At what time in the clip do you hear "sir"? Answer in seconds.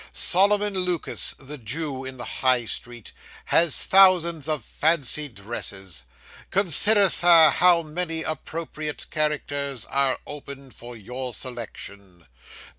7.07-7.51